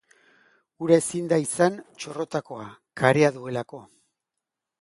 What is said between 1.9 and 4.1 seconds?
txorrotakoa, karea duelako.